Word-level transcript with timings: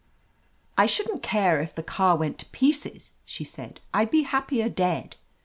"I 0.79 0.87
shouldn't 0.87 1.21
care 1.21 1.61
if 1.61 1.75
the 1.75 1.83
car 1.83 2.15
went 2.15 2.39
to 2.39 2.47
pieces," 2.47 3.13
she 3.23 3.43
said. 3.43 3.81
"I'd 3.93 4.09
be 4.09 4.23
happier 4.23 4.67
dead." 4.67 5.15